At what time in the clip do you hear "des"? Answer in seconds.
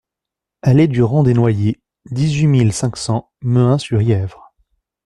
1.21-1.35